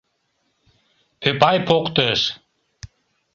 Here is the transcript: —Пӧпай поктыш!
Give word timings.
—Пӧпай 1.21 1.57
поктыш! 1.67 2.21